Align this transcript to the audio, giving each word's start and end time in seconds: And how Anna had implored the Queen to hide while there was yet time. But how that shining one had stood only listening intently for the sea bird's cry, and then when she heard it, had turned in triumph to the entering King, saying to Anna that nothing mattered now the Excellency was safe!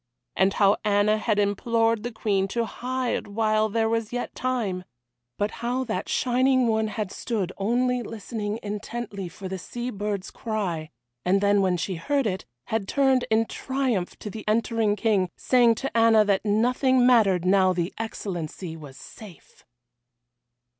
And 0.35 0.53
how 0.55 0.77
Anna 0.83 1.19
had 1.19 1.37
implored 1.37 2.01
the 2.01 2.11
Queen 2.11 2.47
to 2.47 2.65
hide 2.65 3.27
while 3.27 3.69
there 3.69 3.87
was 3.87 4.11
yet 4.11 4.33
time. 4.33 4.83
But 5.37 5.51
how 5.61 5.83
that 5.83 6.09
shining 6.09 6.65
one 6.67 6.87
had 6.87 7.11
stood 7.11 7.51
only 7.59 8.01
listening 8.01 8.59
intently 8.63 9.29
for 9.29 9.47
the 9.47 9.59
sea 9.59 9.91
bird's 9.91 10.31
cry, 10.31 10.89
and 11.23 11.39
then 11.39 11.61
when 11.61 11.77
she 11.77 11.97
heard 11.97 12.25
it, 12.25 12.47
had 12.69 12.87
turned 12.87 13.25
in 13.29 13.45
triumph 13.45 14.17
to 14.17 14.31
the 14.31 14.43
entering 14.47 14.95
King, 14.95 15.29
saying 15.37 15.75
to 15.75 15.95
Anna 15.95 16.25
that 16.25 16.43
nothing 16.45 17.05
mattered 17.05 17.45
now 17.45 17.71
the 17.71 17.93
Excellency 17.99 18.75
was 18.75 18.97
safe! 18.97 19.65